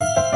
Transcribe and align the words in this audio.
you 0.00 0.27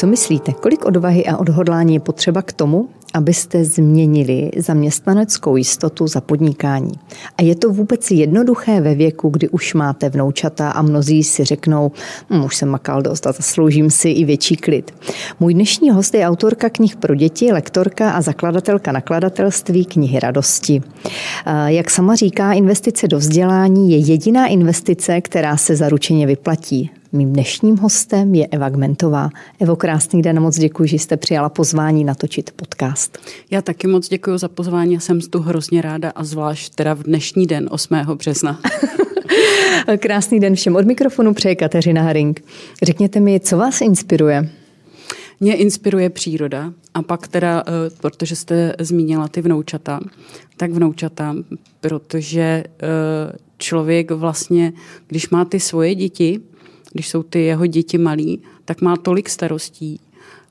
Co 0.00 0.06
myslíte, 0.06 0.52
kolik 0.52 0.84
odvahy 0.84 1.26
a 1.26 1.36
odhodlání 1.36 1.94
je 1.94 2.00
potřeba 2.00 2.42
k 2.42 2.52
tomu, 2.52 2.88
abyste 3.14 3.64
změnili 3.64 4.50
zaměstnaneckou 4.56 5.56
jistotu 5.56 6.06
za 6.06 6.20
podnikání? 6.20 6.92
A 7.38 7.42
je 7.42 7.54
to 7.54 7.70
vůbec 7.70 8.10
jednoduché 8.10 8.80
ve 8.80 8.94
věku, 8.94 9.28
kdy 9.28 9.48
už 9.48 9.74
máte 9.74 10.08
vnoučata 10.08 10.70
a 10.70 10.82
mnozí 10.82 11.24
si 11.24 11.44
řeknou, 11.44 11.92
hm, 12.30 12.44
už 12.44 12.56
jsem 12.56 12.68
makal 12.68 13.02
dost 13.02 13.26
a 13.26 13.32
zasloužím 13.32 13.90
si 13.90 14.08
i 14.08 14.24
větší 14.24 14.56
klid. 14.56 14.94
Můj 15.40 15.54
dnešní 15.54 15.90
host 15.90 16.14
je 16.14 16.26
autorka 16.28 16.68
knih 16.68 16.96
pro 16.96 17.14
děti, 17.14 17.52
lektorka 17.52 18.10
a 18.10 18.20
zakladatelka 18.20 18.92
nakladatelství 18.92 19.84
knihy 19.84 20.20
radosti. 20.20 20.82
Jak 21.66 21.90
sama 21.90 22.14
říká, 22.14 22.52
investice 22.52 23.08
do 23.08 23.18
vzdělání 23.18 23.92
je 23.92 23.98
jediná 23.98 24.46
investice, 24.46 25.20
která 25.20 25.56
se 25.56 25.76
zaručeně 25.76 26.26
vyplatí. 26.26 26.90
Mým 27.12 27.32
dnešním 27.32 27.76
hostem 27.76 28.34
je 28.34 28.46
Eva 28.46 28.68
Gmentová. 28.68 29.30
Evo, 29.60 29.76
krásný 29.76 30.22
den, 30.22 30.40
moc 30.40 30.58
děkuji, 30.58 30.88
že 30.88 30.96
jste 30.96 31.16
přijala 31.16 31.48
pozvání 31.48 32.04
natočit 32.04 32.50
podcast. 32.50 33.18
Já 33.50 33.62
taky 33.62 33.86
moc 33.86 34.08
děkuji 34.08 34.38
za 34.38 34.48
pozvání, 34.48 35.00
jsem 35.00 35.20
tu 35.20 35.40
hrozně 35.40 35.82
ráda 35.82 36.10
a 36.14 36.24
zvlášť 36.24 36.74
teda 36.74 36.94
v 36.94 37.02
dnešní 37.02 37.46
den 37.46 37.68
8. 37.70 37.96
března. 38.14 38.60
Krásný 39.98 40.40
den 40.40 40.54
všem 40.54 40.76
od 40.76 40.86
mikrofonu 40.86 41.34
přeje 41.34 41.54
Kateřina 41.54 42.02
Haring. 42.02 42.44
Řekněte 42.82 43.20
mi, 43.20 43.40
co 43.40 43.56
vás 43.56 43.80
inspiruje? 43.80 44.50
Mě 45.40 45.54
inspiruje 45.54 46.10
příroda 46.10 46.72
a 46.94 47.02
pak 47.02 47.28
teda, 47.28 47.64
eh, 47.66 47.90
protože 48.00 48.36
jste 48.36 48.74
zmínila 48.78 49.28
ty 49.28 49.42
vnoučata, 49.42 50.00
tak 50.56 50.70
vnoučata, 50.70 51.36
protože 51.80 52.64
eh, 52.82 53.32
člověk 53.58 54.10
vlastně, 54.10 54.72
když 55.06 55.30
má 55.30 55.44
ty 55.44 55.60
svoje 55.60 55.94
děti, 55.94 56.40
když 56.92 57.08
jsou 57.08 57.22
ty 57.22 57.40
jeho 57.40 57.66
děti 57.66 57.98
malí, 57.98 58.42
tak 58.64 58.80
má 58.82 58.96
tolik 58.96 59.28
starostí 59.28 60.00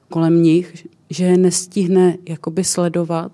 kolem 0.10 0.44
nich, 0.44 0.88
že 1.10 1.26
je 1.26 1.38
nestihne 1.38 2.18
jakoby 2.30 2.64
sledovat, 2.64 3.32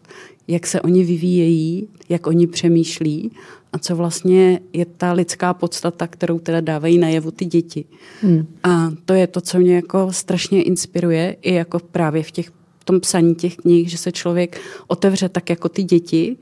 jak 0.48 0.68
se 0.68 0.82
oni 0.82 1.04
vyvíjejí, 1.04 1.88
jak 2.10 2.28
oni 2.28 2.48
přemýšlí 2.48 3.32
a 3.74 3.78
co 3.78 3.96
vlastně 3.96 4.60
je 4.74 4.86
ta 4.86 5.14
lidská 5.14 5.54
podstata, 5.54 6.08
kterou 6.08 6.40
teda 6.40 6.62
dávají 6.62 6.98
najevo 6.98 7.32
ty 7.32 7.46
děti. 7.46 7.86
Hmm. 8.22 8.48
A 8.64 8.92
to 9.06 9.14
je 9.14 9.28
to, 9.28 9.42
co 9.42 9.60
mě 9.60 9.76
jako 9.76 10.14
strašně 10.14 10.64
inspiruje 10.64 11.36
i 11.42 11.54
jako 11.54 11.80
právě 11.80 12.24
v 12.24 12.32
těch 12.32 12.52
v 12.80 12.86
tom 12.86 13.00
psaní 13.00 13.36
těch 13.36 13.56
knih, 13.56 13.90
že 13.90 13.98
se 13.98 14.12
člověk 14.12 14.62
otevře 14.88 15.30
tak 15.30 15.50
jako 15.50 15.70
ty 15.70 15.84
děti. 15.84 16.38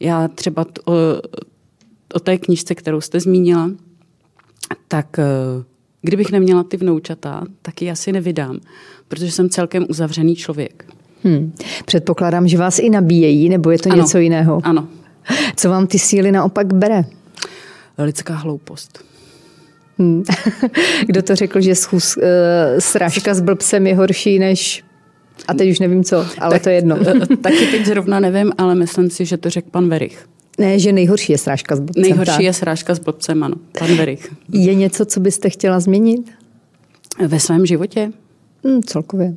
Já 0.00 0.28
třeba 0.28 0.64
t, 0.64 0.80
o, 0.84 0.92
o 2.14 2.20
té 2.20 2.38
knižce, 2.38 2.74
kterou 2.74 3.00
jste 3.00 3.20
zmínila, 3.20 3.70
tak 4.88 5.16
Kdybych 6.02 6.30
neměla 6.32 6.62
ty 6.62 6.76
vnoučata, 6.76 7.44
tak 7.62 7.82
ji 7.82 7.90
asi 7.90 8.12
nevydám, 8.12 8.60
protože 9.08 9.30
jsem 9.32 9.50
celkem 9.50 9.86
uzavřený 9.88 10.36
člověk. 10.36 10.84
Hmm. 11.24 11.52
Předpokládám, 11.84 12.48
že 12.48 12.58
vás 12.58 12.78
i 12.78 12.90
nabíjejí, 12.90 13.48
nebo 13.48 13.70
je 13.70 13.78
to 13.78 13.90
ano. 13.90 14.02
něco 14.02 14.18
jiného? 14.18 14.60
Ano. 14.64 14.88
Co 15.56 15.70
vám 15.70 15.86
ty 15.86 15.98
síly 15.98 16.32
naopak 16.32 16.74
bere? 16.74 17.04
Lidská 17.98 18.34
hloupost. 18.34 19.04
Hmm. 19.98 20.22
Kdo 21.06 21.22
to 21.22 21.36
řekl, 21.36 21.60
že 21.60 21.74
schůz, 21.74 22.16
uh, 22.16 22.22
srážka 22.78 23.34
s 23.34 23.40
blbcem 23.40 23.86
je 23.86 23.96
horší 23.96 24.38
než 24.38 24.84
a 25.48 25.54
teď 25.54 25.70
už 25.70 25.78
nevím 25.78 26.04
co, 26.04 26.26
ale 26.38 26.54
tak, 26.54 26.62
to 26.62 26.68
je 26.68 26.74
jedno. 26.74 26.96
Taky 27.42 27.66
teď 27.70 27.86
zrovna 27.86 28.20
nevím, 28.20 28.52
ale 28.58 28.74
myslím 28.74 29.10
si, 29.10 29.24
že 29.24 29.36
to 29.36 29.50
řekl 29.50 29.68
pan 29.70 29.88
Verich. 29.88 30.28
Ne, 30.58 30.78
že 30.78 30.92
nejhorší 30.92 31.32
je 31.32 31.38
srážka 31.38 31.76
s 31.76 31.80
blbcem. 31.80 32.02
Nejhorší 32.02 32.32
tak. 32.32 32.40
je 32.40 32.52
srážka 32.52 32.94
s 32.94 32.98
blbcem, 32.98 33.42
ano. 33.42 33.56
Pan 33.78 33.96
Verich. 33.96 34.34
Je 34.52 34.74
něco, 34.74 35.04
co 35.04 35.20
byste 35.20 35.50
chtěla 35.50 35.80
změnit? 35.80 36.30
Ve 37.26 37.40
svém 37.40 37.66
životě? 37.66 38.12
Hmm, 38.64 38.82
celkově. 38.82 39.36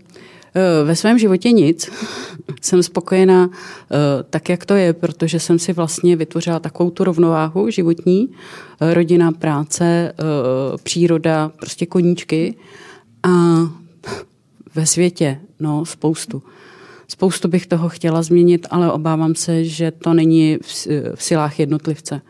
Eh, 0.55 0.83
ve 0.83 0.95
svém 0.95 1.17
životě 1.17 1.51
nic. 1.51 1.89
Jsem 2.61 2.83
spokojená 2.83 3.49
eh, 3.51 4.23
tak, 4.29 4.49
jak 4.49 4.65
to 4.65 4.75
je, 4.75 4.93
protože 4.93 5.39
jsem 5.39 5.59
si 5.59 5.73
vlastně 5.73 6.15
vytvořila 6.15 6.59
takovou 6.59 6.89
tu 6.89 7.03
rovnováhu 7.03 7.69
životní. 7.69 8.29
Eh, 8.81 8.93
rodina, 8.93 9.31
práce, 9.31 10.13
příroda, 10.83 11.51
prostě 11.59 11.85
koníčky. 11.85 12.55
A 13.23 13.29
ve 14.75 14.85
světě, 14.85 15.39
no, 15.59 15.85
spoustu. 15.85 16.43
Spoustu 17.11 17.47
bych 17.47 17.67
toho 17.67 17.89
chtěla 17.89 18.21
změnit, 18.21 18.67
ale 18.69 18.91
obávám 18.91 19.35
se, 19.35 19.63
že 19.65 19.91
to 19.91 20.13
není 20.13 20.57
v, 20.61 20.87
v 21.15 21.23
silách 21.23 21.59
jednotlivce. 21.59 22.21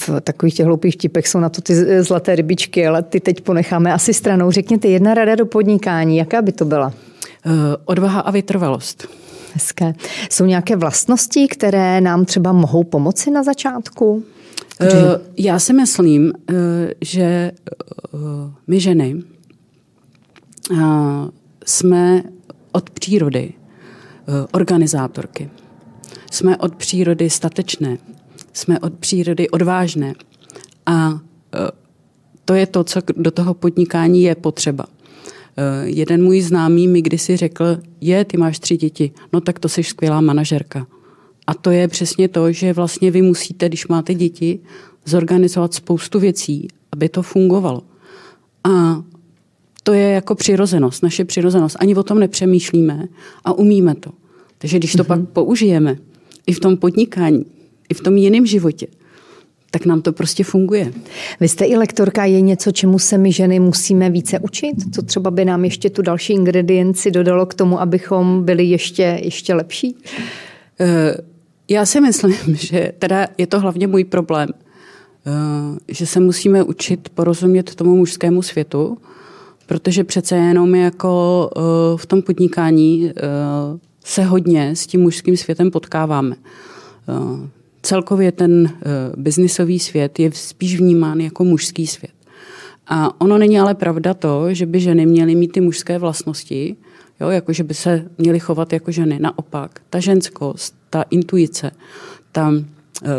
V 0.00 0.20
takových 0.20 0.54
těch 0.54 0.66
hloupých 0.66 0.96
tipech 0.96 1.28
jsou 1.28 1.40
na 1.40 1.48
to 1.48 1.60
ty 1.60 2.02
zlaté 2.02 2.36
rybičky, 2.36 2.86
ale 2.86 3.02
ty 3.02 3.20
teď 3.20 3.40
ponecháme 3.40 3.92
asi 3.92 4.14
stranou. 4.14 4.50
Řekněte 4.50 4.88
jedna 4.88 5.14
rada 5.14 5.34
do 5.34 5.46
podnikání, 5.46 6.16
jaká 6.16 6.42
by 6.42 6.52
to 6.52 6.64
byla? 6.64 6.86
Uh, 6.86 7.52
odvaha 7.84 8.20
a 8.20 8.30
vytrvalost. 8.30 9.08
Hezké. 9.54 9.94
Jsou 10.30 10.44
nějaké 10.44 10.76
vlastnosti, 10.76 11.48
které 11.48 12.00
nám 12.00 12.24
třeba 12.24 12.52
mohou 12.52 12.84
pomoci 12.84 13.30
na 13.30 13.42
začátku? 13.42 14.12
Uh, 14.12 14.24
já 15.36 15.58
si 15.58 15.72
myslím, 15.72 16.22
uh, 16.24 16.56
že 17.00 17.52
my 18.66 18.80
ženy 18.80 19.22
jsme 21.66 22.22
od 22.78 22.90
přírody 22.90 23.52
eh, 23.52 24.46
organizátorky. 24.52 25.50
Jsme 26.30 26.56
od 26.56 26.74
přírody 26.74 27.30
statečné, 27.30 27.98
jsme 28.52 28.80
od 28.80 28.94
přírody 28.94 29.50
odvážné 29.50 30.14
a 30.86 31.20
eh, 31.54 31.58
to 32.44 32.54
je 32.54 32.66
to, 32.66 32.84
co 32.84 33.00
do 33.16 33.30
toho 33.30 33.54
podnikání 33.54 34.22
je 34.22 34.34
potřeba. 34.34 34.86
Eh, 34.86 35.88
jeden 35.88 36.22
můj 36.22 36.40
známý 36.40 36.88
mi 36.88 37.02
kdysi 37.02 37.36
řekl, 37.36 37.78
je, 38.00 38.24
ty 38.24 38.36
máš 38.36 38.58
tři 38.58 38.76
děti, 38.76 39.12
no 39.32 39.40
tak 39.40 39.58
to 39.58 39.68
jsi 39.68 39.82
skvělá 39.82 40.20
manažerka. 40.20 40.86
A 41.46 41.54
to 41.54 41.70
je 41.70 41.88
přesně 41.88 42.28
to, 42.28 42.52
že 42.52 42.72
vlastně 42.72 43.10
vy 43.10 43.22
musíte, 43.22 43.68
když 43.68 43.86
máte 43.86 44.14
děti, 44.14 44.60
zorganizovat 45.04 45.74
spoustu 45.74 46.20
věcí, 46.20 46.68
aby 46.92 47.08
to 47.08 47.22
fungovalo. 47.22 47.82
A 48.64 49.02
to 49.88 49.94
je 49.94 50.10
jako 50.10 50.34
přirozenost, 50.34 51.02
naše 51.02 51.24
přirozenost. 51.24 51.76
Ani 51.80 51.94
o 51.94 52.02
tom 52.02 52.18
nepřemýšlíme 52.18 53.08
a 53.44 53.52
umíme 53.52 53.94
to. 53.94 54.10
Takže 54.58 54.78
když 54.78 54.92
to 54.92 54.98
mm-hmm. 54.98 55.06
pak 55.06 55.28
použijeme 55.28 55.96
i 56.46 56.52
v 56.52 56.60
tom 56.60 56.76
podnikání, 56.76 57.46
i 57.88 57.94
v 57.94 58.00
tom 58.00 58.16
jiném 58.16 58.46
životě, 58.46 58.86
tak 59.70 59.86
nám 59.86 60.02
to 60.02 60.12
prostě 60.12 60.44
funguje. 60.44 60.92
Vy 61.40 61.48
jste 61.48 61.64
i 61.64 61.76
lektorka, 61.76 62.24
je 62.24 62.40
něco, 62.40 62.72
čemu 62.72 62.98
se 62.98 63.18
my 63.18 63.32
ženy 63.32 63.60
musíme 63.60 64.10
více 64.10 64.38
učit? 64.38 64.74
Co 64.94 65.02
třeba 65.02 65.30
by 65.30 65.44
nám 65.44 65.64
ještě 65.64 65.90
tu 65.90 66.02
další 66.02 66.32
ingredienci 66.32 67.10
dodalo 67.10 67.46
k 67.46 67.54
tomu, 67.54 67.80
abychom 67.80 68.44
byli 68.44 68.64
ještě, 68.64 69.20
ještě 69.22 69.54
lepší? 69.54 69.96
Eh, 70.80 71.16
já 71.68 71.86
si 71.86 72.00
myslím, 72.00 72.34
že 72.56 72.92
teda 72.98 73.26
je 73.38 73.46
to 73.46 73.60
hlavně 73.60 73.86
můj 73.86 74.04
problém, 74.04 74.48
eh, 75.26 75.78
že 75.88 76.06
se 76.06 76.20
musíme 76.20 76.62
učit 76.62 77.08
porozumět 77.08 77.74
tomu 77.74 77.96
mužskému 77.96 78.42
světu, 78.42 78.98
protože 79.68 80.04
přece 80.04 80.36
jenom 80.36 80.74
jako 80.74 81.50
uh, 81.56 81.62
v 81.98 82.06
tom 82.06 82.22
podnikání 82.22 83.04
uh, 83.04 83.78
se 84.04 84.24
hodně 84.24 84.76
s 84.76 84.86
tím 84.86 85.00
mužským 85.00 85.36
světem 85.36 85.70
potkáváme. 85.70 86.36
Uh, 87.08 87.46
celkově 87.82 88.32
ten 88.32 88.70
biznisový 89.16 89.78
svět 89.78 90.18
je 90.18 90.32
spíš 90.32 90.78
vnímán 90.78 91.20
jako 91.20 91.44
mužský 91.44 91.86
svět. 91.86 92.12
A 92.86 93.20
ono 93.20 93.38
není 93.38 93.60
ale 93.60 93.74
pravda 93.74 94.14
to, 94.14 94.54
že 94.54 94.66
by 94.66 94.80
ženy 94.80 95.06
měly 95.06 95.34
mít 95.34 95.52
ty 95.52 95.60
mužské 95.60 95.98
vlastnosti, 95.98 96.76
jo, 97.20 97.28
jako 97.28 97.52
že 97.52 97.64
by 97.64 97.74
se 97.74 98.04
měly 98.18 98.40
chovat 98.40 98.72
jako 98.72 98.92
ženy. 98.92 99.18
Naopak, 99.20 99.80
ta 99.90 100.00
ženskost, 100.00 100.74
ta 100.90 101.02
intuice, 101.02 101.70
ta 102.32 102.52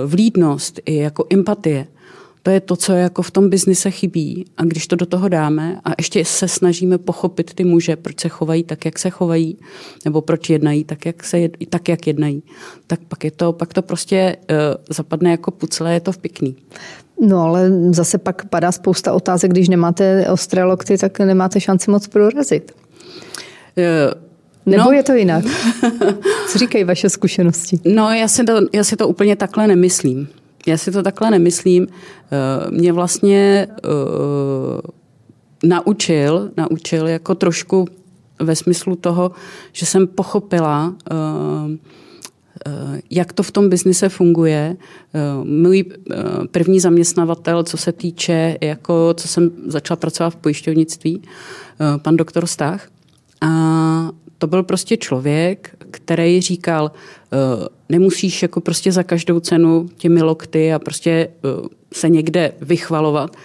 vlídnost 0.06 0.80
i 0.86 0.96
jako 0.96 1.26
empatie– 1.30 1.88
to 2.44 2.52
je 2.52 2.60
to, 2.60 2.76
co 2.76 2.94
jako 2.94 3.22
v 3.22 3.32
tom 3.32 3.50
biznise 3.50 3.92
chybí. 3.92 4.46
A 4.58 4.64
když 4.64 4.88
to 4.88 4.96
do 4.96 5.06
toho 5.06 5.30
dáme 5.30 5.80
a 5.86 5.90
ještě 5.98 6.26
se 6.26 6.48
snažíme 6.48 6.98
pochopit 6.98 7.54
ty 7.54 7.64
muže, 7.64 7.96
proč 7.96 8.20
se 8.20 8.30
chovají 8.30 8.64
tak, 8.64 8.86
jak 8.86 9.00
se 9.00 9.10
chovají, 9.10 9.58
nebo 10.06 10.22
proč 10.22 10.50
jednají 10.50 10.84
tak, 10.84 11.06
jak, 11.06 11.24
se, 11.24 11.50
tak, 11.70 11.90
jak 11.90 12.08
jednají, 12.08 12.44
tak 12.88 13.00
pak, 13.08 13.24
je 13.24 13.32
to, 13.32 13.54
pak 13.54 13.74
to 13.74 13.82
prostě 13.82 14.38
uh, 14.50 14.56
zapadne 14.90 15.32
jako 15.32 15.52
pucle, 15.52 15.94
je 15.94 16.00
to 16.00 16.12
v 16.12 16.18
pěkný. 16.18 16.56
No 17.22 17.42
ale 17.42 17.72
zase 17.92 18.18
pak 18.18 18.50
padá 18.50 18.72
spousta 18.72 19.14
otázek, 19.14 19.52
když 19.52 19.70
nemáte 19.70 20.30
ostré 20.32 20.64
lokty, 20.64 20.98
tak 20.98 21.20
nemáte 21.20 21.62
šanci 21.62 21.92
moc 21.92 22.08
prorazit. 22.08 22.72
Uh, 23.78 24.30
nebo 24.66 24.84
no. 24.84 24.92
je 24.92 25.04
to 25.04 25.14
jinak? 25.14 25.46
Co 26.48 26.58
říkají 26.58 26.84
vaše 26.84 27.10
zkušenosti? 27.10 27.80
No, 27.86 28.14
já 28.14 28.28
si, 28.28 28.44
to, 28.44 28.54
já 28.74 28.84
si 28.84 28.96
to 28.96 29.08
úplně 29.08 29.36
takhle 29.36 29.68
nemyslím. 29.68 30.28
Já 30.68 30.78
si 30.78 30.92
to 30.92 31.04
takhle 31.04 31.32
nemyslím. 31.32 31.88
Eh, 31.88 32.72
mě 32.72 32.94
vlastně 32.94 33.68
uh, 33.86 34.80
naučil, 35.64 36.52
naučil 36.58 37.08
jako 37.08 37.36
trošku 37.36 37.88
ve 38.40 38.56
smyslu 38.56 38.96
toho, 38.96 39.32
že 39.72 39.86
jsem 39.86 40.08
pochopila 40.08 40.96
uh, 41.12 41.72
jak 43.10 43.34
to 43.34 43.44
v 43.44 43.52
tom 43.52 43.70
biznise 43.70 44.10
funguje. 44.10 44.78
Můj 45.44 45.86
první 46.52 46.80
zaměstnavatel, 46.80 47.64
co 47.64 47.78
se 47.78 47.92
týče, 47.92 48.58
jako 48.62 49.14
co 49.18 49.28
jsem 49.28 49.52
začala 49.68 49.96
pracovat 49.96 50.30
v 50.30 50.36
pojišťovnictví, 50.36 51.22
pan 51.98 52.18
doktor 52.18 52.46
Stach, 52.46 52.88
a 53.42 54.12
to 54.38 54.48
byl 54.48 54.64
prostě 54.64 54.98
člověk, 54.98 55.76
který 55.92 56.42
říkal, 56.42 56.92
nemusíš 57.90 58.42
jako 58.42 58.62
prostě 58.62 58.92
za 58.92 59.04
každou 59.04 59.40
cenu 59.40 59.90
těmi 59.98 60.22
lokty 60.22 60.74
a 60.74 60.80
prostě 60.80 61.30
se 61.94 62.10
někde 62.10 62.52
vychvalovat, 62.62 63.36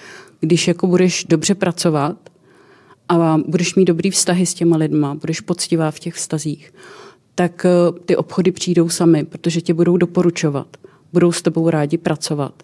když 0.40 0.68
jako 0.68 0.86
budeš 0.86 1.24
dobře 1.24 1.54
pracovat 1.54 2.16
a 3.08 3.38
budeš 3.46 3.74
mít 3.74 3.84
dobrý 3.84 4.10
vztahy 4.10 4.46
s 4.46 4.54
těma 4.54 4.76
lidma, 4.76 5.14
budeš 5.14 5.40
poctivá 5.40 5.90
v 5.90 5.98
těch 5.98 6.14
vztazích, 6.14 6.74
tak 7.34 7.66
eh, 7.66 8.00
ty 8.04 8.16
obchody 8.16 8.52
přijdou 8.52 8.88
sami, 8.88 9.24
protože 9.24 9.60
tě 9.60 9.74
budou 9.74 9.96
doporučovat, 9.96 10.76
budou 11.12 11.32
s 11.32 11.42
tebou 11.42 11.70
rádi 11.70 11.98
pracovat. 11.98 12.62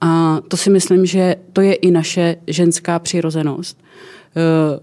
A 0.00 0.40
to 0.48 0.56
si 0.56 0.70
myslím, 0.70 1.06
že 1.06 1.36
to 1.52 1.60
je 1.60 1.74
i 1.74 1.90
naše 1.90 2.36
ženská 2.46 2.98
přirozenost. 2.98 3.78
Eh, 4.36 4.80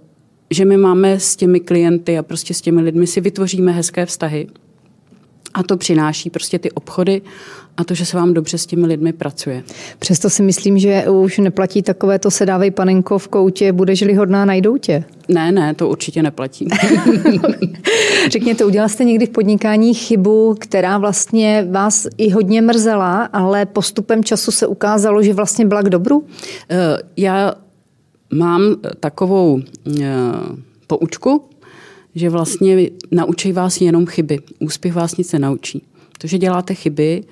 že 0.51 0.65
my 0.65 0.77
máme 0.77 1.19
s 1.19 1.35
těmi 1.35 1.59
klienty 1.59 2.17
a 2.17 2.23
prostě 2.23 2.53
s 2.53 2.61
těmi 2.61 2.81
lidmi 2.81 3.07
si 3.07 3.21
vytvoříme 3.21 3.71
hezké 3.71 4.05
vztahy. 4.05 4.47
A 5.57 5.63
to 5.63 5.77
přináší 5.77 6.29
prostě 6.29 6.59
ty 6.59 6.71
obchody 6.71 7.21
a 7.77 7.83
to, 7.83 7.93
že 7.93 8.05
se 8.05 8.17
vám 8.17 8.33
dobře 8.33 8.57
s 8.57 8.65
těmi 8.65 8.87
lidmi 8.87 9.13
pracuje. 9.13 9.63
Přesto 9.99 10.29
si 10.29 10.43
myslím, 10.43 10.79
že 10.79 11.09
už 11.09 11.37
neplatí 11.37 11.81
takové 11.81 12.19
to 12.19 12.31
sedávej 12.31 12.71
panenko 12.71 13.17
v 13.17 13.27
koutě, 13.27 13.71
budeš-li 13.71 14.13
hodná, 14.13 14.45
najdou 14.45 14.77
tě. 14.77 15.03
Ne, 15.27 15.51
ne, 15.51 15.73
to 15.73 15.89
určitě 15.89 16.23
neplatí. 16.23 16.67
Řekněte, 18.31 18.65
udělal 18.65 18.89
jste 18.89 19.03
někdy 19.03 19.25
v 19.25 19.29
podnikání 19.29 19.93
chybu, 19.93 20.55
která 20.59 20.97
vlastně 20.97 21.67
vás 21.71 22.07
i 22.17 22.29
hodně 22.29 22.61
mrzela, 22.61 23.23
ale 23.23 23.65
postupem 23.65 24.23
času 24.23 24.51
se 24.51 24.67
ukázalo, 24.67 25.23
že 25.23 25.33
vlastně 25.33 25.65
byla 25.65 25.81
k 25.81 25.89
dobru? 25.89 26.25
Eh, 26.69 26.97
já 27.17 27.53
mám 28.33 28.61
takovou 28.99 29.61
eh, 30.01 30.05
poučku, 30.87 31.49
že 32.15 32.29
vlastně 32.29 32.89
naučí 33.11 33.51
vás 33.51 33.81
jenom 33.81 34.05
chyby. 34.05 34.39
Úspěch 34.59 34.93
vás 34.93 35.17
nic 35.17 35.33
nenaučí. 35.33 35.83
To, 36.17 36.27
že 36.27 36.37
děláte 36.37 36.73
chyby, 36.73 37.23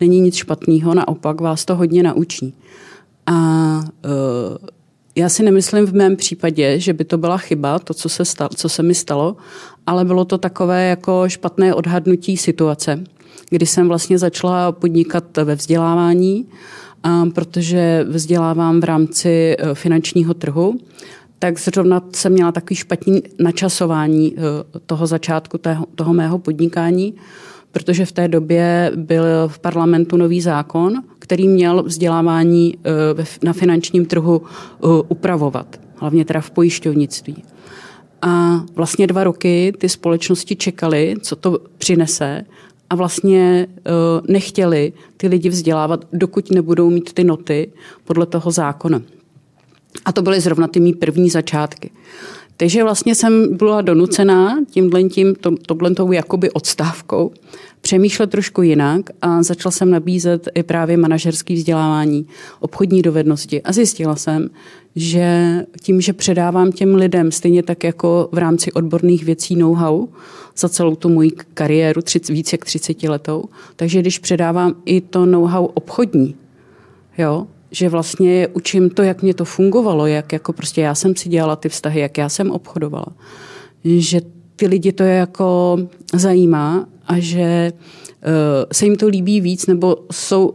není 0.00 0.20
nic 0.20 0.34
špatného, 0.34 0.94
naopak 0.94 1.40
vás 1.40 1.64
to 1.64 1.76
hodně 1.76 2.02
naučí. 2.02 2.54
A 3.26 3.34
uh, 4.04 4.68
já 5.16 5.28
si 5.28 5.42
nemyslím 5.42 5.86
v 5.86 5.94
mém 5.94 6.16
případě, 6.16 6.80
že 6.80 6.92
by 6.92 7.04
to 7.04 7.18
byla 7.18 7.38
chyba, 7.38 7.78
to, 7.78 7.94
co 7.94 8.08
se, 8.08 8.24
stalo, 8.24 8.50
co 8.56 8.68
se 8.68 8.82
mi 8.82 8.94
stalo, 8.94 9.36
ale 9.86 10.04
bylo 10.04 10.24
to 10.24 10.38
takové 10.38 10.88
jako 10.88 11.28
špatné 11.28 11.74
odhadnutí 11.74 12.36
situace, 12.36 13.04
kdy 13.50 13.66
jsem 13.66 13.88
vlastně 13.88 14.18
začala 14.18 14.72
podnikat 14.72 15.36
ve 15.36 15.54
vzdělávání, 15.54 16.46
protože 17.34 18.04
vzdělávám 18.08 18.80
v 18.80 18.84
rámci 18.84 19.56
e, 19.58 19.74
finančního 19.74 20.34
trhu, 20.34 20.78
tak 21.44 21.58
zrovna 21.58 22.02
jsem 22.14 22.32
měla 22.32 22.52
takový 22.52 22.76
špatný 22.76 23.22
načasování 23.38 24.34
e, 24.36 24.40
toho 24.86 25.06
začátku 25.06 25.58
toho, 25.58 25.86
toho 25.94 26.14
mého 26.14 26.38
podnikání, 26.38 27.14
protože 27.72 28.06
v 28.06 28.12
té 28.12 28.28
době 28.28 28.92
byl 28.96 29.24
v 29.46 29.58
parlamentu 29.58 30.16
nový 30.16 30.40
zákon, 30.40 31.02
který 31.18 31.48
měl 31.48 31.82
vzdělávání 31.82 32.74
eh, 33.18 33.24
na 33.42 33.52
finančním 33.52 34.06
trhu 34.06 34.42
eh, 34.42 34.86
upravovat, 35.08 35.80
hlavně 35.96 36.24
teda 36.24 36.40
v 36.40 36.50
pojišťovnictví. 36.50 37.44
A 38.22 38.64
vlastně 38.74 39.06
dva 39.06 39.24
roky 39.24 39.72
ty 39.78 39.88
společnosti 39.88 40.56
čekaly, 40.56 41.16
co 41.20 41.36
to 41.36 41.58
přinese 41.78 42.44
a 42.90 42.94
vlastně 42.94 43.66
eh, 43.68 43.90
nechtěli 44.28 44.92
ty 45.16 45.28
lidi 45.28 45.48
vzdělávat, 45.48 46.04
dokud 46.12 46.50
nebudou 46.50 46.90
mít 46.90 47.12
ty 47.12 47.24
noty 47.24 47.72
podle 48.04 48.26
toho 48.26 48.50
zákona. 48.50 49.02
A 50.04 50.12
to 50.12 50.22
byly 50.22 50.40
zrovna 50.40 50.68
ty 50.68 50.80
mý 50.80 50.92
první 50.92 51.30
začátky. 51.30 51.90
Takže 52.56 52.82
vlastně 52.82 53.14
jsem 53.14 53.56
byla 53.56 53.80
donucená 53.82 54.58
tímhle 54.70 55.02
tím, 55.02 55.34
to, 55.34 55.50
tohletou 55.66 56.12
jakoby 56.12 56.50
odstávkou 56.50 57.32
přemýšlet 57.80 58.30
trošku 58.30 58.62
jinak 58.62 59.10
a 59.22 59.42
začala 59.42 59.72
jsem 59.72 59.90
nabízet 59.90 60.48
i 60.54 60.62
právě 60.62 60.96
manažerské 60.96 61.54
vzdělávání, 61.54 62.26
obchodní 62.60 63.02
dovednosti 63.02 63.62
a 63.62 63.72
zjistila 63.72 64.16
jsem, 64.16 64.50
že 64.96 65.26
tím, 65.80 66.00
že 66.00 66.12
předávám 66.12 66.72
těm 66.72 66.94
lidem 66.94 67.32
stejně 67.32 67.62
tak 67.62 67.84
jako 67.84 68.28
v 68.32 68.38
rámci 68.38 68.72
odborných 68.72 69.24
věcí 69.24 69.56
know-how 69.56 70.06
za 70.56 70.68
celou 70.68 70.96
tu 70.96 71.08
moji 71.08 71.30
kariéru, 71.54 72.02
tři, 72.02 72.20
víc 72.28 72.52
jak 72.52 72.64
30 72.64 73.02
letou, 73.02 73.44
takže 73.76 74.00
když 74.00 74.18
předávám 74.18 74.74
i 74.84 75.00
to 75.00 75.26
know-how 75.26 75.64
obchodní, 75.64 76.34
jo, 77.18 77.46
že 77.74 77.88
vlastně 77.88 78.48
učím 78.52 78.90
to, 78.90 79.02
jak 79.02 79.22
mě 79.22 79.34
to 79.34 79.44
fungovalo, 79.44 80.06
jak 80.06 80.32
jako 80.32 80.52
prostě 80.52 80.80
já 80.80 80.94
jsem 80.94 81.16
si 81.16 81.28
dělala 81.28 81.56
ty 81.56 81.68
vztahy, 81.68 82.00
jak 82.00 82.18
já 82.18 82.28
jsem 82.28 82.50
obchodovala. 82.50 83.06
Že 83.84 84.20
ty 84.56 84.66
lidi 84.66 84.92
to 84.92 85.02
je 85.02 85.14
jako 85.14 85.78
zajímá 86.12 86.86
a 87.06 87.18
že 87.18 87.72
uh, 87.72 88.30
se 88.72 88.84
jim 88.84 88.96
to 88.96 89.08
líbí 89.08 89.40
víc 89.40 89.66
nebo 89.66 89.96
jsou 90.12 90.54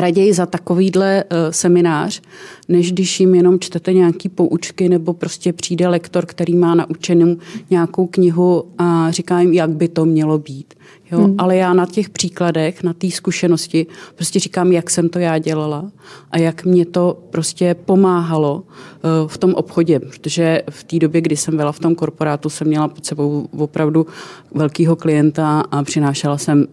raději 0.00 0.32
za 0.32 0.46
takovýhle 0.46 1.24
uh, 1.24 1.38
seminář, 1.50 2.22
než 2.68 2.92
když 2.92 3.20
jim 3.20 3.34
jenom 3.34 3.60
čtete 3.60 3.92
nějaký 3.92 4.28
poučky 4.28 4.88
nebo 4.88 5.14
prostě 5.14 5.52
přijde 5.52 5.88
lektor, 5.88 6.26
který 6.26 6.56
má 6.56 6.74
naučenou 6.74 7.36
nějakou 7.70 8.06
knihu 8.06 8.64
a 8.78 9.10
říká 9.10 9.40
jim, 9.40 9.52
jak 9.52 9.70
by 9.70 9.88
to 9.88 10.04
mělo 10.04 10.38
být. 10.38 10.74
Jo? 11.12 11.18
Hmm. 11.18 11.34
Ale 11.38 11.56
já 11.56 11.74
na 11.74 11.86
těch 11.86 12.10
příkladech, 12.10 12.82
na 12.82 12.92
té 12.92 13.10
zkušenosti 13.10 13.86
prostě 14.14 14.38
říkám, 14.38 14.72
jak 14.72 14.90
jsem 14.90 15.08
to 15.08 15.18
já 15.18 15.38
dělala 15.38 15.90
a 16.30 16.38
jak 16.38 16.64
mě 16.64 16.86
to 16.86 17.18
prostě 17.30 17.74
pomáhalo 17.74 18.54
uh, 18.54 19.28
v 19.28 19.38
tom 19.38 19.54
obchodě, 19.54 20.00
protože 20.00 20.62
v 20.70 20.84
té 20.84 20.98
době, 20.98 21.20
kdy 21.20 21.36
jsem 21.36 21.56
byla 21.56 21.72
v 21.72 21.78
tom 21.78 21.94
korporátu, 21.94 22.50
jsem 22.50 22.66
měla 22.66 22.88
pod 22.88 23.06
sebou 23.06 23.48
opravdu 23.56 24.06
velkého 24.54 24.96
klienta 24.96 25.60
a 25.70 25.82
přinášela 25.82 26.38
jsem 26.38 26.58
uh, 26.58 26.66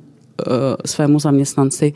svému 0.86 1.20
zaměstnanci 1.20 1.94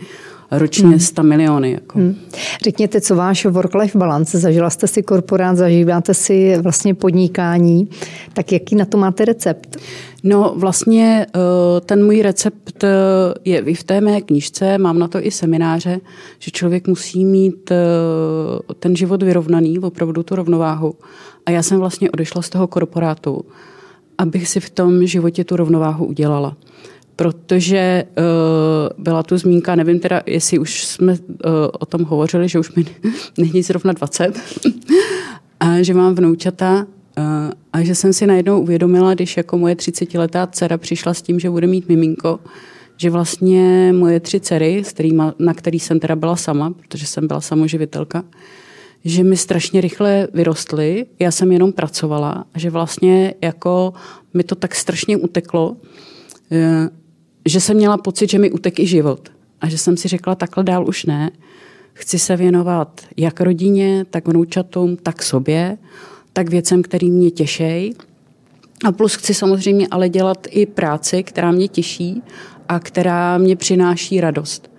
ročně 0.52 1.00
100 1.00 1.22
hmm. 1.22 1.30
miliony. 1.30 1.72
Jako. 1.72 2.00
Hmm. 2.00 2.16
Řekněte, 2.64 3.02
co 3.02 3.16
váš 3.16 3.46
work-life 3.46 4.00
balance? 4.00 4.40
Zažila 4.40 4.70
jste 4.70 4.88
si 4.88 5.04
korporát, 5.04 5.58
zažíváte 5.58 6.14
si 6.14 6.58
vlastně 6.58 6.94
podnikání, 6.94 7.90
tak 8.34 8.52
jaký 8.52 8.76
na 8.76 8.86
to 8.86 8.98
máte 8.98 9.26
recept? 9.26 9.78
No 10.24 10.54
vlastně 10.58 11.28
eh, 11.36 11.82
ten 11.82 12.06
můj 12.06 12.22
recept 12.22 12.84
eh, 12.84 12.90
je 13.46 13.60
i 13.60 13.74
v 13.74 13.84
té 13.84 14.02
mé 14.02 14.22
knižce, 14.22 14.78
mám 14.78 15.00
na 15.00 15.08
to 15.08 15.26
i 15.26 15.32
semináře, 15.32 16.00
že 16.40 16.52
člověk 16.52 16.88
musí 16.88 17.26
mít 17.26 17.72
eh, 17.72 17.76
ten 18.80 18.96
život 18.96 19.24
vyrovnaný, 19.24 19.80
opravdu 19.80 20.24
tu 20.24 20.36
rovnováhu. 20.36 20.94
A 21.46 21.52
já 21.52 21.64
jsem 21.64 21.80
vlastně 21.80 22.12
odešla 22.12 22.42
z 22.42 22.50
toho 22.50 22.68
korporátu, 22.68 23.46
abych 24.18 24.48
si 24.48 24.60
v 24.60 24.70
tom 24.70 25.06
životě 25.06 25.44
tu 25.44 25.56
rovnováhu 25.56 26.06
udělala 26.06 26.58
protože 27.16 28.04
uh, 28.18 29.04
byla 29.04 29.24
tu 29.24 29.38
zmínka, 29.38 29.76
nevím 29.76 30.00
teda, 30.00 30.22
jestli 30.26 30.60
už 30.60 30.86
jsme 30.86 31.12
uh, 31.12 31.18
o 31.80 31.86
tom 31.86 32.04
hovořili, 32.04 32.50
že 32.50 32.60
už 32.60 32.76
mi 32.76 32.86
není 33.38 33.64
zrovna 33.64 33.94
20, 33.94 34.40
a 35.60 35.82
že 35.82 35.94
mám 35.94 36.16
vnoučata 36.16 36.86
uh, 37.18 37.24
a 37.74 37.84
že 37.84 37.96
jsem 37.96 38.14
si 38.14 38.28
najednou 38.28 38.62
uvědomila, 38.62 39.14
když 39.14 39.38
jako 39.38 39.58
moje 39.58 39.76
30-letá 39.76 40.48
dcera 40.52 40.78
přišla 40.78 41.14
s 41.14 41.22
tím, 41.22 41.40
že 41.40 41.50
bude 41.50 41.68
mít 41.68 41.90
miminko, 41.90 42.40
že 42.98 43.10
vlastně 43.10 43.94
moje 43.94 44.20
tři 44.20 44.40
dcery, 44.40 44.84
kterýma, 44.90 45.34
na 45.40 45.54
který 45.54 45.80
jsem 45.80 46.00
teda 46.00 46.16
byla 46.16 46.36
sama, 46.36 46.72
protože 46.72 47.06
jsem 47.06 47.28
byla 47.28 47.42
samoživitelka, 47.42 48.24
že 49.06 49.24
mi 49.24 49.38
strašně 49.38 49.82
rychle 49.82 50.28
vyrostly, 50.34 51.06
já 51.20 51.32
jsem 51.32 51.52
jenom 51.52 51.74
pracovala 51.74 52.46
že 52.56 52.70
vlastně 52.70 53.34
jako 53.42 53.94
mi 54.34 54.44
to 54.44 54.56
tak 54.56 54.76
strašně 54.76 55.18
uteklo, 55.18 55.78
že 57.46 57.60
jsem 57.60 57.78
měla 57.78 57.98
pocit, 57.98 58.30
že 58.30 58.40
mi 58.40 58.52
utek 58.52 58.80
i 58.80 58.88
život. 58.88 59.30
A 59.62 59.70
že 59.70 59.78
jsem 59.78 59.98
si 59.98 60.08
řekla, 60.08 60.36
takhle 60.36 60.64
dál 60.64 60.88
už 60.88 61.06
ne. 61.06 61.32
Chci 61.94 62.20
se 62.20 62.36
věnovat 62.36 63.02
jak 63.18 63.42
rodině, 63.42 64.06
tak 64.10 64.28
vnoučatům, 64.28 64.98
tak 64.98 65.24
sobě, 65.24 65.78
tak 66.34 66.50
věcem, 66.50 66.82
který 66.82 67.12
mě 67.12 67.32
těšej. 67.32 67.94
A 68.86 68.92
plus 68.92 69.16
chci 69.16 69.34
samozřejmě 69.34 69.88
ale 69.92 70.10
dělat 70.10 70.48
i 70.50 70.66
práci, 70.66 71.24
která 71.24 71.52
mě 71.52 71.68
těší 71.68 72.22
a 72.70 72.80
která 72.80 73.38
mě 73.38 73.56
přináší 73.56 74.22
radost. 74.22 74.72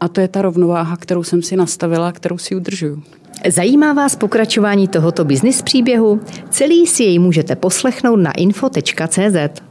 A 0.00 0.08
to 0.08 0.20
je 0.20 0.28
ta 0.28 0.42
rovnováha, 0.42 0.96
kterou 0.96 1.22
jsem 1.22 1.42
si 1.42 1.56
nastavila, 1.56 2.12
kterou 2.12 2.38
si 2.38 2.54
udržuju. 2.56 3.02
Zajímá 3.48 3.92
vás 3.92 4.16
pokračování 4.16 4.88
tohoto 4.88 5.24
biznis 5.24 5.62
příběhu? 5.62 6.20
Celý 6.50 6.86
si 6.86 7.02
jej 7.02 7.18
můžete 7.18 7.56
poslechnout 7.56 8.16
na 8.16 8.32
info.cz. 8.32 9.69